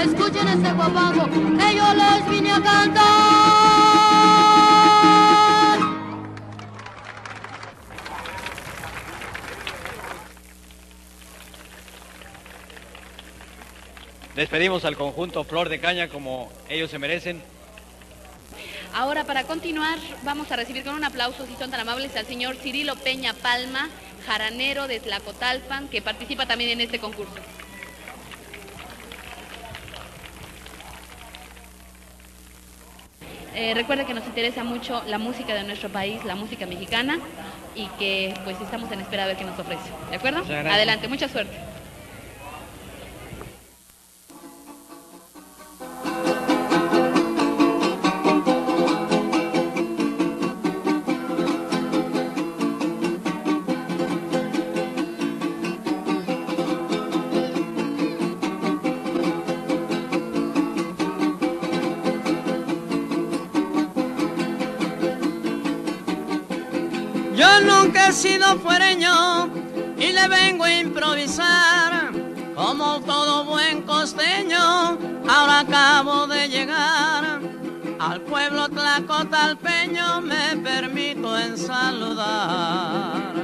Escuchen 0.00 0.48
este 0.48 0.72
guapango 0.72 1.26
que 1.26 1.76
yo 1.76 1.94
les 1.94 2.30
vine 2.30 2.52
a 2.52 2.62
cantar. 2.62 3.73
Despedimos 14.34 14.84
al 14.84 14.96
conjunto 14.96 15.44
Flor 15.44 15.68
de 15.68 15.78
Caña 15.78 16.08
como 16.08 16.50
ellos 16.68 16.90
se 16.90 16.98
merecen. 16.98 17.40
Ahora, 18.92 19.24
para 19.24 19.44
continuar, 19.44 19.98
vamos 20.24 20.50
a 20.50 20.56
recibir 20.56 20.84
con 20.84 20.94
un 20.94 21.04
aplauso, 21.04 21.46
si 21.46 21.54
son 21.56 21.70
tan 21.70 21.80
amables, 21.80 22.14
al 22.16 22.26
señor 22.26 22.56
Cirilo 22.56 22.96
Peña 22.96 23.32
Palma, 23.32 23.88
jaranero 24.26 24.88
de 24.88 25.00
Tlacotalpan, 25.00 25.88
que 25.88 26.02
participa 26.02 26.46
también 26.46 26.70
en 26.70 26.80
este 26.80 26.98
concurso. 26.98 27.34
Eh, 33.54 33.72
recuerde 33.74 34.04
que 34.04 34.14
nos 34.14 34.26
interesa 34.26 34.64
mucho 34.64 35.02
la 35.06 35.18
música 35.18 35.54
de 35.54 35.62
nuestro 35.62 35.88
país, 35.90 36.24
la 36.24 36.34
música 36.34 36.66
mexicana, 36.66 37.20
y 37.76 37.86
que 37.98 38.34
pues 38.42 38.60
estamos 38.60 38.90
en 38.90 39.00
espera 39.00 39.22
de 39.26 39.34
ver 39.34 39.36
qué 39.36 39.44
nos 39.44 39.58
ofrece. 39.58 39.90
¿De 40.10 40.16
acuerdo? 40.16 40.40
Adelante, 40.40 41.06
mucha 41.06 41.28
suerte. 41.28 41.56
Sido 68.24 68.58
fuereño 68.58 69.50
y 69.98 70.10
le 70.10 70.28
vengo 70.28 70.64
a 70.64 70.72
improvisar. 70.72 72.10
Como 72.54 73.00
todo 73.00 73.44
buen 73.44 73.82
costeño, 73.82 74.96
ahora 75.28 75.60
acabo 75.60 76.26
de 76.26 76.48
llegar. 76.48 77.42
Al 78.00 78.22
pueblo 78.22 78.70
tlacotalpeño 78.70 80.22
me 80.22 80.56
permito 80.56 81.38
en 81.38 81.58
saludar. 81.58 83.34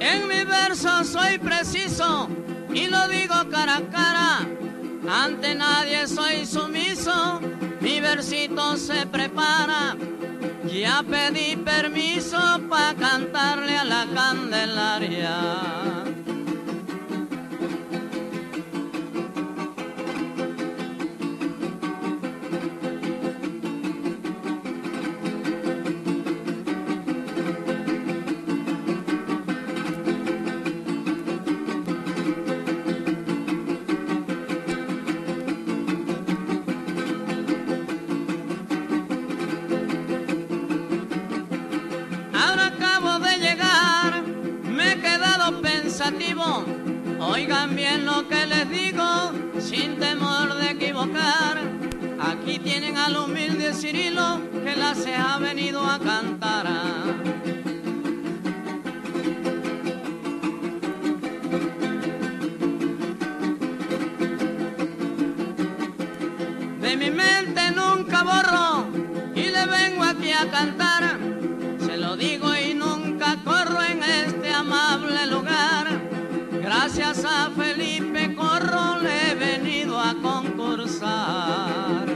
En 0.00 0.28
mi 0.28 0.44
verso 0.44 1.04
soy 1.04 1.36
preciso 1.38 2.29
y 2.80 2.86
lo 2.86 3.08
digo 3.08 3.34
cara 3.50 3.76
a 3.76 3.82
cara. 3.90 4.46
Ante 5.08 5.54
nadie 5.54 6.06
soy 6.06 6.46
sumiso, 6.46 7.40
mi 7.80 8.00
versito 8.00 8.76
se 8.76 9.06
prepara. 9.06 9.96
Ya 10.66 11.02
pedí 11.02 11.56
permiso 11.56 12.38
para 12.68 12.94
cantarle 12.94 13.78
a 13.78 13.84
la 13.84 14.06
Candelaria. 14.14 15.99
Oigan 47.40 47.74
bien 47.74 48.04
lo 48.04 48.28
que 48.28 48.46
les 48.46 48.68
digo, 48.68 49.32
sin 49.58 49.98
temor 49.98 50.56
de 50.56 50.72
equivocar. 50.72 51.58
Aquí 52.20 52.58
tienen 52.58 52.98
al 52.98 53.16
humilde 53.16 53.72
Cirilo 53.72 54.42
que 54.62 54.76
la 54.76 54.94
se 54.94 55.14
ha 55.14 55.38
venido 55.38 55.82
a 55.82 55.98
cantar. 55.98 56.66
Gracias 77.20 77.38
a 77.38 77.50
Felipe 77.50 78.34
Corro 78.34 78.98
le 79.02 79.32
he 79.32 79.34
venido 79.34 80.00
a 80.00 80.14
concursar. 80.22 82.06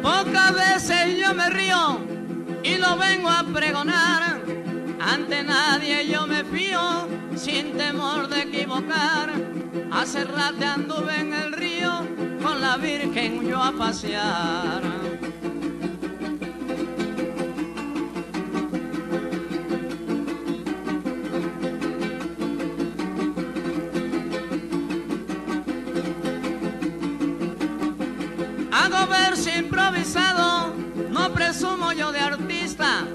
Pocas 0.00 0.54
veces 0.54 1.18
yo 1.18 1.34
me 1.34 1.50
río 1.50 1.98
y 2.62 2.76
lo 2.76 2.96
vengo 2.98 3.30
a 3.30 3.42
pregonar. 3.42 4.40
Ante 5.00 5.42
nadie 5.42 6.06
yo 6.06 6.24
me 6.28 6.44
fío 6.44 7.08
sin 7.34 7.76
temor 7.76 8.28
de 8.28 8.53
Hace 9.92 10.24
rato 10.24 10.66
anduve 10.66 11.20
en 11.20 11.32
el 11.32 11.52
río 11.52 11.90
con 12.42 12.60
la 12.60 12.76
Virgen 12.76 13.46
yo 13.46 13.62
a 13.62 13.70
pasear. 13.70 14.82
Hago 28.72 29.06
verso 29.06 29.50
improvisado, 29.56 30.74
no 31.10 31.32
presumo 31.32 31.92
yo 31.92 32.10
de 32.10 32.18
artista. 32.18 33.06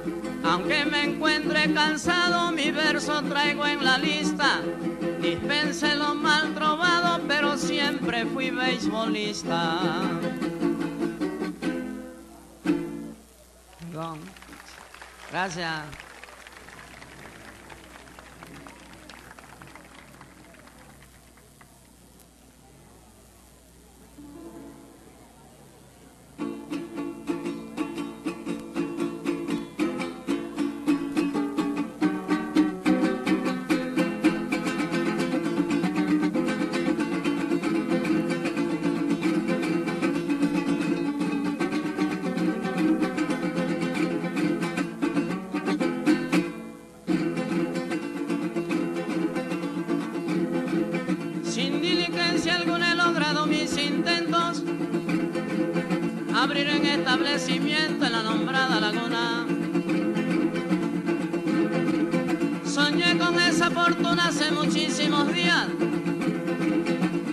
Aunque 0.46 0.86
me 0.86 1.04
encuentre 1.04 1.74
cansado, 1.74 2.52
mi 2.54 2.72
verso 2.72 3.22
traigo 3.24 3.68
en 3.68 3.84
la 3.84 3.98
lista. 3.98 4.62
Dispense 5.30 5.94
lo 5.94 6.16
mal 6.16 6.56
trovado, 6.56 7.22
pero 7.28 7.56
siempre 7.56 8.26
fui 8.26 8.50
beisbolista. 8.50 9.80
Gracias. 15.32 16.09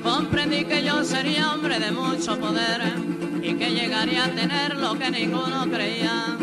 Comprendí 0.02 0.64
que 0.64 0.84
yo 0.84 1.04
sería 1.04 1.52
hombre 1.52 1.78
de 1.78 1.90
mucho 1.90 2.38
poder 2.38 2.80
y 3.42 3.54
que 3.54 3.70
llegaría 3.70 4.24
a 4.24 4.28
tener 4.28 4.76
lo 4.76 4.98
que 4.98 5.10
ninguno 5.10 5.66
creía. 5.70 6.36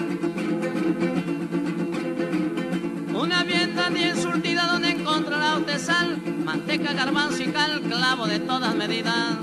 Una 3.14 3.44
vienda 3.44 3.90
bien 3.90 4.22
surtida 4.22 4.68
donde 4.68 4.90
encontrará 4.92 5.58
usted 5.58 5.80
sal, 5.80 6.18
manteca, 6.46 6.94
garbanzo 6.94 7.44
y 7.44 7.48
cal, 7.48 7.82
clavo 7.82 8.28
de 8.28 8.40
todas 8.40 8.76
medidas. 8.76 9.38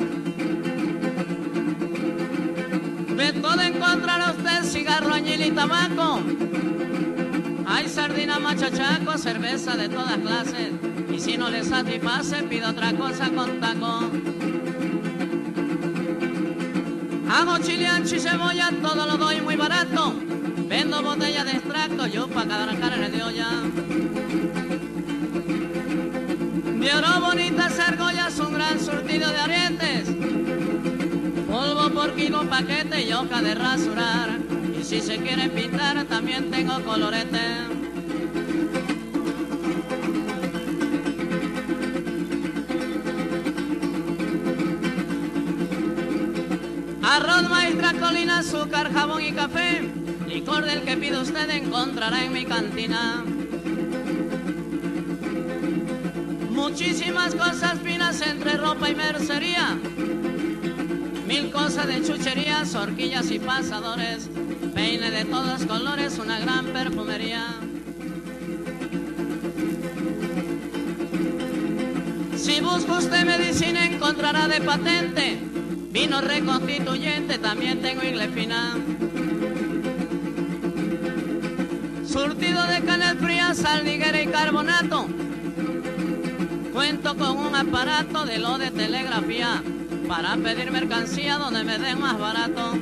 De 3.17 3.33
todo 3.35 3.61
encontrará 3.61 4.33
usted 4.33 4.65
cigarro, 4.65 5.15
añil 5.15 5.47
y 5.47 5.51
tabaco. 5.51 6.21
Hay 7.67 7.89
sardina, 7.89 8.39
machachaco, 8.39 9.17
cerveza 9.19 9.77
de 9.77 9.89
todas 9.89 10.19
clases. 10.19 10.90
Si 11.21 11.37
no 11.37 11.51
le 11.51 11.63
satisface, 11.63 12.43
pido 12.45 12.71
otra 12.71 12.95
cosa 12.95 13.29
con 13.29 13.61
taco. 13.61 14.11
Hago 17.31 17.59
chile 17.59 17.87
ancho 17.87 18.17
y 18.17 18.21
cebolla, 18.21 18.71
todo 18.81 19.05
lo 19.07 19.19
doy 19.19 19.43
muy 19.43 19.55
barato. 19.55 20.15
Vendo 20.67 21.03
botellas 21.03 21.45
de 21.45 21.51
extracto, 21.53 22.07
yo 22.07 22.27
pa' 22.27 22.47
cada 22.47 22.75
carne 22.75 23.11
de 23.11 23.23
olla. 23.23 23.49
De 26.81 26.95
oro 26.95 27.21
bonitas 27.21 27.79
argollas, 27.79 28.39
un 28.39 28.55
gran 28.55 28.81
surtido 28.81 29.31
de 29.31 29.39
arietes. 29.41 30.09
Polvo 31.51 31.91
por 31.91 32.15
kilo, 32.15 32.49
paquete 32.49 33.03
y 33.03 33.13
hoja 33.13 33.43
de 33.43 33.55
rasurar. 33.55 34.39
Y 34.81 34.83
si 34.83 35.03
se 35.03 35.19
quiere 35.19 35.51
pintar, 35.51 36.03
también 36.05 36.51
tengo 36.51 36.83
colorete. 36.83 37.81
Arroz, 47.11 47.51
maestra, 47.51 47.93
colina, 47.95 48.39
azúcar, 48.39 48.93
jabón 48.93 49.21
y 49.21 49.33
café. 49.33 49.83
Licor 50.29 50.65
del 50.65 50.83
que 50.83 50.97
pide 50.97 51.19
usted 51.19 51.51
encontrará 51.51 52.25
en 52.25 52.33
mi 52.33 52.45
cantina. 52.45 53.25
Muchísimas 56.51 57.35
cosas 57.35 57.81
finas 57.81 58.25
entre 58.25 58.57
ropa 58.57 58.91
y 58.91 58.95
mercería. 58.95 59.77
Mil 61.27 61.51
cosas 61.51 61.89
de 61.89 62.01
chucherías, 62.01 62.77
horquillas 62.77 63.29
y 63.33 63.41
pasadores. 63.41 64.31
Peine 64.73 65.11
de 65.11 65.25
todos 65.25 65.67
colores, 65.67 66.17
una 66.21 66.39
gran 66.39 66.67
perfumería. 66.67 67.45
Si 72.37 72.61
busca 72.61 72.99
usted 72.99 73.27
medicina 73.27 73.85
encontrará 73.87 74.47
de 74.47 74.61
patente. 74.61 75.50
Vino 75.91 76.21
reconstituyente, 76.21 77.39
también 77.39 77.83
tengo 77.83 78.05
inglés 78.05 78.31
fina. 78.33 78.77
Surtido 82.07 82.65
de 82.67 82.81
canel 82.83 83.19
fría, 83.19 83.53
sal, 83.55 83.85
liguera 83.85 84.23
y 84.23 84.27
carbonato. 84.29 85.09
Cuento 86.73 87.17
con 87.17 87.39
un 87.39 87.57
aparato 87.57 88.25
de 88.25 88.39
lo 88.39 88.57
de 88.57 88.71
telegrafía 88.71 89.65
para 90.07 90.37
pedir 90.37 90.71
mercancía 90.71 91.39
donde 91.39 91.65
me 91.65 91.77
den 91.79 91.99
más 91.99 92.19
barato. 92.19 92.79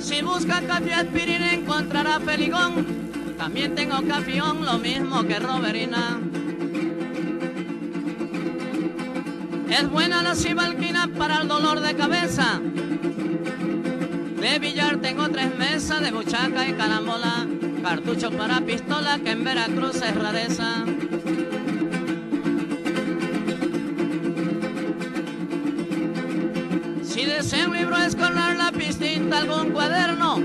Si 0.00 0.22
busca 0.22 0.60
café 0.60 0.94
aspirina 0.94 1.52
encontrará 1.52 2.20
feligón. 2.20 2.86
También 3.36 3.74
tengo 3.74 4.00
cafión, 4.06 4.64
lo 4.64 4.78
mismo 4.78 5.24
que 5.24 5.40
roberina. 5.40 6.20
Es 9.76 9.90
buena 9.90 10.22
la 10.22 10.36
cibalquina 10.36 11.08
para 11.18 11.40
el 11.40 11.48
dolor 11.48 11.80
de 11.80 11.96
cabeza. 11.96 12.60
De 14.40 14.58
billar 14.60 14.98
tengo 14.98 15.28
tres 15.30 15.52
mesas 15.58 16.00
de 16.00 16.12
buchaca 16.12 16.68
y 16.68 16.74
carambola. 16.74 17.44
Cartucho 17.82 18.30
para 18.30 18.60
pistola 18.60 19.18
que 19.18 19.32
en 19.32 19.42
Veracruz 19.42 19.96
es 19.96 20.14
rareza. 20.14 20.84
Si 27.02 27.24
desea 27.24 27.66
un 27.66 27.74
libro 27.74 27.96
escolar, 27.96 28.54
la 28.54 28.70
tinta, 28.70 29.38
algún 29.38 29.72
cuaderno, 29.72 30.38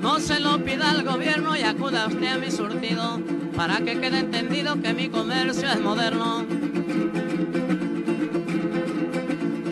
no 0.00 0.20
se 0.20 0.40
lo 0.40 0.64
pida 0.64 0.90
al 0.90 1.02
gobierno 1.02 1.54
y 1.54 1.62
acuda 1.64 2.06
usted 2.06 2.28
a 2.28 2.38
mi 2.38 2.50
surtido 2.50 3.20
para 3.54 3.76
que 3.80 4.00
quede 4.00 4.20
entendido 4.20 4.80
que 4.80 4.94
mi 4.94 5.10
comercio 5.10 5.68
es 5.68 5.80
moderno. 5.82 6.53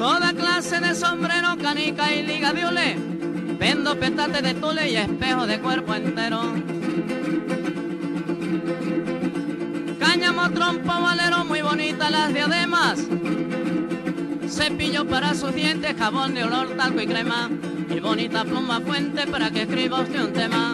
Toda 0.02 0.32
clase 0.32 0.80
de 0.80 0.96
sombrero, 0.96 1.56
canica 1.62 2.12
y 2.12 2.24
liga 2.24 2.52
de 2.52 2.64
ole. 2.64 2.96
Vendo 3.56 3.96
petate 3.96 4.42
de 4.42 4.52
tule 4.54 4.90
y 4.90 4.96
espejo 4.96 5.46
de 5.46 5.60
cuerpo 5.60 5.94
entero. 5.94 6.40
Cáñamo, 10.00 10.50
trompo, 10.50 10.88
valero, 11.00 11.44
muy 11.44 11.62
bonitas 11.62 12.10
las 12.10 12.34
diademas. 12.34 12.98
Cepillo 14.48 15.06
para 15.06 15.34
sus 15.34 15.54
dientes, 15.54 15.94
jabón 15.96 16.34
de 16.34 16.42
olor, 16.42 16.76
talco 16.76 17.00
y 17.00 17.06
crema. 17.06 17.48
Y 17.88 18.00
bonita 18.00 18.42
pluma 18.42 18.80
fuente 18.80 19.28
para 19.28 19.52
que 19.52 19.62
escriba 19.62 20.00
usted 20.00 20.20
un 20.20 20.32
tema. 20.32 20.71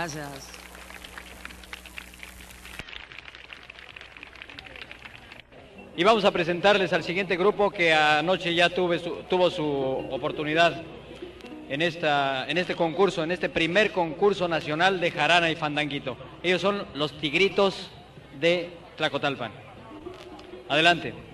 Gracias. 0.00 0.48
Y 5.94 6.02
vamos 6.04 6.24
a 6.24 6.30
presentarles 6.30 6.90
al 6.94 7.04
siguiente 7.04 7.36
grupo 7.36 7.70
que 7.70 7.92
anoche 7.92 8.54
ya 8.54 8.70
tuvo 8.70 9.50
su 9.50 9.62
oportunidad 10.10 10.80
en, 11.68 11.82
en 11.82 12.56
este 12.58 12.74
concurso, 12.76 13.22
en 13.22 13.30
este 13.30 13.50
primer 13.50 13.92
concurso 13.92 14.48
nacional 14.48 15.00
de 15.00 15.10
jarana 15.10 15.50
y 15.50 15.56
fandanguito. 15.56 16.16
Ellos 16.42 16.62
son 16.62 16.86
los 16.94 17.20
tigritos 17.20 17.90
de 18.40 18.70
Tlacotalpan. 18.96 19.52
Adelante. 20.70 21.29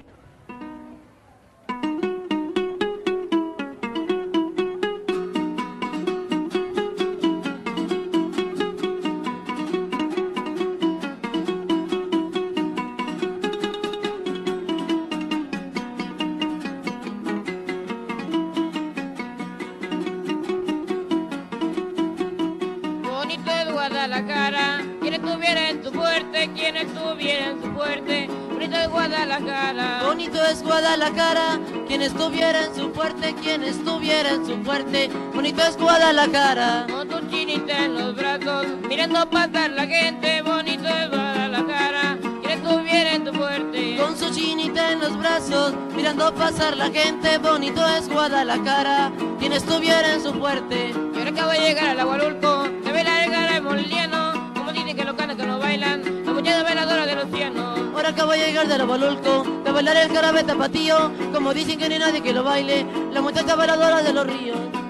Fuerte, 25.97 26.51
quien 26.55 26.77
estuviera 26.77 27.47
en 27.47 27.63
su 27.63 27.73
fuerte. 27.73 28.29
Bonito 28.53 28.77
es 28.77 28.89
Guadalajara. 28.89 30.03
Bonito 30.05 30.45
es 30.45 30.63
Guadalajara, 30.63 31.59
quien 31.87 32.03
estuviera 32.03 32.65
en 32.65 32.75
su 32.75 32.91
fuerte, 32.93 33.35
quien 33.43 33.63
estuviera 33.65 34.31
en 34.31 34.47
su 34.47 34.63
fuerte. 34.63 35.11
Bonito 35.35 35.63
es 35.63 35.77
Guadalajara. 35.77 36.87
Con 36.91 37.09
tu 37.09 37.21
chinita 37.29 37.85
en 37.85 37.95
los 37.95 38.15
brazos, 38.15 38.67
mirando 38.89 39.29
pasar 39.31 39.71
la 39.71 39.87
gente. 39.87 40.43
Bonito 40.43 40.89
es 40.89 41.11
Guadalajara, 41.11 42.19
quien 42.43 42.51
estuviera 42.51 43.13
en 43.15 43.25
tu 43.25 43.33
fuerte. 43.33 43.97
Con 43.97 44.17
su 44.17 44.31
chinita 44.35 44.93
en 44.93 45.01
los 45.01 45.17
brazos, 45.19 45.75
mirando 45.95 46.35
pasar 46.35 46.77
la 46.77 46.91
gente. 46.91 47.39
Bonito 47.39 47.87
es 47.97 48.09
Guadalajara, 48.09 49.13
quien 49.39 49.53
estuviera 49.53 50.15
en 50.15 50.23
su 50.23 50.33
fuerte. 50.35 50.93
Y 51.15 51.19
ahora 51.19 51.31
acabo 51.31 51.51
de 51.53 51.61
llegar 51.61 51.89
al 51.91 52.01
Agualulco, 52.01 52.65
de 52.85 52.93
bailar 52.93 53.25
el 53.25 53.31
gara 53.31 53.61
moliano. 53.61 54.06
Que 55.37 55.43
que 55.43 55.49
lo 55.49 55.59
bailan, 55.59 56.25
la 56.25 56.33
muchacha 56.33 56.63
bailadora 56.63 57.05
de 57.05 57.15
los 57.15 57.31
cianos. 57.31 57.79
Ahora 57.95 58.09
acabo 58.09 58.33
de 58.33 58.39
llegar 58.39 58.67
del 58.69 58.81
Abolulco, 58.81 59.45
de 59.65 59.71
bailar 59.71 59.97
el 59.99 60.09
jarabe 60.11 60.43
tapatío. 60.45 61.13
Como 61.31 61.53
dicen 61.53 61.79
que 61.79 61.89
no 61.89 61.95
hay 61.95 62.01
nadie 62.01 62.23
que 62.23 62.33
lo 62.33 62.43
baile, 62.43 62.87
la 63.13 63.21
muchacha 63.21 63.55
bailadora 63.55 64.01
de 64.01 64.15
los 64.15 64.27
ríos. 64.27 64.86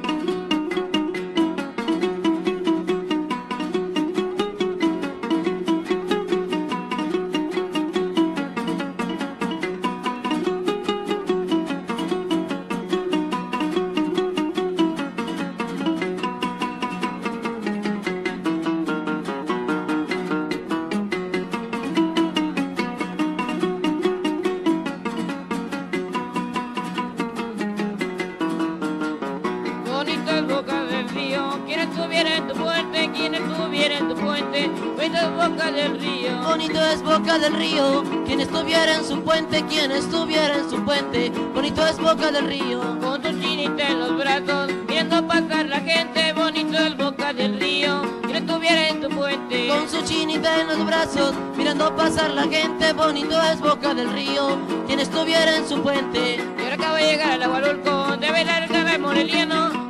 Bonito 35.07 35.19
es 35.19 35.49
boca 35.49 35.71
del 35.71 36.01
río. 36.01 36.43
Bonito 36.43 36.81
es 36.81 37.03
boca 37.03 37.39
del 37.39 37.55
río, 37.55 38.05
quien 38.25 38.41
estuviera 38.41 38.97
en 38.97 39.05
su 39.05 39.23
puente, 39.23 39.65
quien 39.67 39.93
estuviera 39.93 40.57
en 40.57 40.71
su 40.71 40.85
puente, 40.85 41.31
bonito 41.55 41.87
es 41.87 41.99
boca 41.99 42.33
del 42.33 42.47
río. 42.47 42.81
Con 43.01 43.23
tu 43.23 43.29
chinita 43.41 43.89
en 43.89 44.01
los 44.01 44.17
brazos, 44.17 44.71
viendo 44.89 45.27
pasar 45.27 45.67
la 45.67 45.81
gente, 45.81 46.33
bonito 46.33 46.79
es 46.79 46.97
boca 46.97 47.33
del 47.33 47.61
río, 47.61 48.03
quien 48.23 48.37
estuviera 48.37 48.89
en 48.89 49.01
tu 49.01 49.09
puente. 49.11 49.69
Con 49.69 49.89
su 49.89 50.03
chinita 50.03 50.61
en 50.61 50.67
los 50.69 50.85
brazos, 50.85 51.35
mirando 51.57 51.95
pasar 51.95 52.31
la 52.31 52.49
gente, 52.49 52.93
bonito 52.93 53.41
es 53.43 53.61
boca 53.61 53.95
del 53.95 54.13
río, 54.13 54.59
quien 54.87 54.99
estuviera 55.01 55.57
en 55.57 55.69
su 55.69 55.81
puente. 55.83 56.37
Y 56.59 56.63
ahora 56.63 56.75
acaba 56.75 56.99
de 56.99 57.07
llegar 57.07 57.31
al 57.33 57.43
Agualulco, 57.45 58.17
de 58.17 58.31
bailar 58.31 58.65
el 58.65 58.71
cara 58.71 58.99
moreliano, 58.99 59.86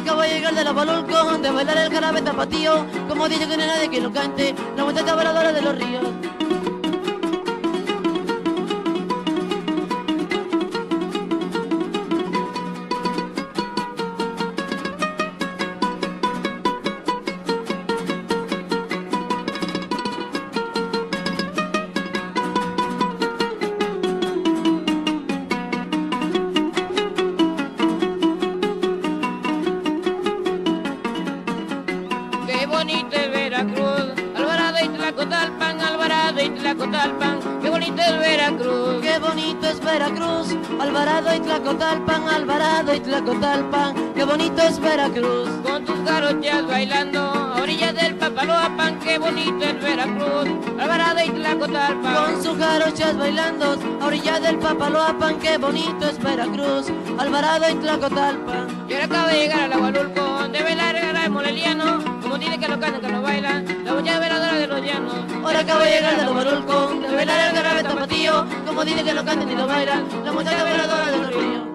acabo 0.00 0.22
de 0.22 0.28
llegar 0.28 0.54
de 0.54 0.64
la 0.64 0.72
Balulco, 0.72 1.38
de 1.38 1.50
bailar 1.50 1.76
el 1.76 1.92
jarabe 1.92 2.22
tapatío, 2.22 2.86
como 3.08 3.28
dice 3.28 3.46
que 3.46 3.56
no 3.56 3.62
hay 3.62 3.68
nadie 3.68 3.90
que 3.90 4.00
lo 4.00 4.12
cante, 4.12 4.54
la 4.76 4.84
muchacha 4.84 5.14
voladora 5.14 5.52
de 5.52 5.62
los 5.62 5.74
ríos. 5.76 6.39
Veracruz, 40.00 40.56
Alvarado 40.80 41.34
y 41.34 41.40
Tlacotalpan, 41.40 42.26
Alvarado 42.26 42.94
y 42.94 43.00
Tlacotalpan, 43.00 44.14
qué 44.14 44.24
bonito 44.24 44.62
es 44.62 44.80
Veracruz. 44.80 45.50
Con 45.62 45.84
tus 45.84 46.02
garochas 46.04 46.66
bailando, 46.66 47.20
a 47.20 47.60
orillas 47.60 47.94
del 47.94 48.14
Papaloapan, 48.14 48.98
qué 49.00 49.18
bonito 49.18 49.62
es 49.62 49.78
Veracruz, 49.82 50.48
Alvarado 50.80 51.20
y 51.22 51.28
Tlacotalpan. 51.28 52.14
Con 52.14 52.42
sus 52.42 52.56
jarochas 52.56 53.18
bailando, 53.18 53.76
a 54.00 54.06
orilla 54.06 54.40
del 54.40 54.58
Papaloapan, 54.58 55.38
qué 55.38 55.58
bonito 55.58 56.06
es 56.06 56.18
Veracruz, 56.18 56.86
Alvarado 57.18 57.70
y 57.70 57.74
Tlacotalpan. 57.74 58.86
Y 58.88 58.94
ahora 58.94 59.04
acaba 59.04 59.28
de 59.28 59.38
llegar 59.38 59.60
al 59.60 59.72
Agualulco, 59.74 60.48
de 60.48 60.62
bailar 60.62 60.96
el 60.96 61.12
de 61.12 61.28
moleliano, 61.28 62.02
como 62.22 62.38
tiene 62.38 62.58
que 62.58 62.68
lo 62.68 62.80
cantan, 62.80 63.02
que 63.02 63.08
lo 63.08 63.20
bailan, 63.20 63.66
la 63.84 63.92
muchacha 63.92 64.18
veladora 64.18 64.54
de 64.54 64.66
los 64.66 64.80
llanos. 64.80 65.14
Ahora 65.44 65.60
acabo 65.60 65.80
de 65.80 65.90
llegar 65.90 66.16
de 66.16 66.24
los 66.24 66.34
Barulco, 66.34 66.88
de 67.06 67.14
bailar 67.14 67.40
como 68.66 68.84
dice 68.84 69.02
que 69.02 69.14
lo 69.14 69.24
canten 69.24 69.50
y 69.50 69.54
lo 69.54 69.66
bailan, 69.66 70.06
la 70.24 70.32
muchacha 70.32 70.64
veladora 70.64 71.10
de 71.10 71.18
los 71.18 71.34
ríos. 71.34 71.69